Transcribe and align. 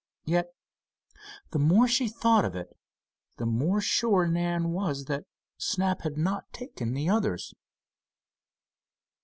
Yet, 0.25 0.47
the 1.51 1.59
more 1.59 1.87
she 1.87 2.07
thought 2.07 2.43
of 2.43 2.55
it 2.55 2.75
the 3.37 3.45
more 3.45 3.79
sure 3.81 4.25
Nan 4.25 4.69
was 4.71 5.05
that 5.05 5.25
Snap 5.59 6.01
had 6.01 6.17
not 6.17 6.51
taken 6.51 6.95
the 6.95 7.07
others. 7.07 7.53